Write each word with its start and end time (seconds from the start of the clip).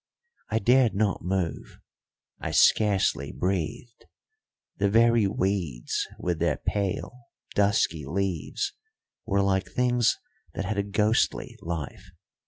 I 0.49 0.57
dared 0.57 0.95
not 0.95 1.21
move; 1.21 1.77
I 2.39 2.49
scarcely 2.49 3.31
breathed; 3.31 4.05
the 4.77 4.89
very 4.89 5.27
weeds 5.27 6.07
with 6.17 6.39
their 6.39 6.57
pale, 6.57 7.11
dusky 7.53 8.07
leaves 8.07 8.73
were 9.27 9.43
like 9.43 9.69
things 9.69 10.17
that 10.55 10.65
had 10.65 10.79
a 10.79 10.83
ghostly 10.83 11.55
life. 11.61 12.09